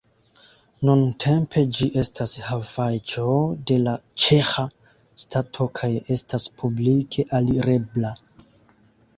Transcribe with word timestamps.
Nuntempe 0.87 1.61
ĝi 1.79 1.89
estas 2.03 2.33
havaĵo 2.47 3.27
de 3.73 3.77
la 3.83 3.93
ĉeĥa 4.25 4.65
stato 5.25 5.69
kaj 5.81 5.91
estas 6.17 6.49
publike 6.63 7.29
alirebla. 7.43 8.17